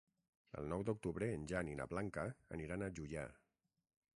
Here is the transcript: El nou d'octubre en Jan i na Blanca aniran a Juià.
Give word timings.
El 0.61 0.69
nou 0.69 0.85
d'octubre 0.87 1.27
en 1.39 1.45
Jan 1.51 1.69
i 1.73 1.77
na 1.81 1.87
Blanca 1.91 2.25
aniran 2.57 2.87
a 2.87 2.89
Juià. 3.01 3.29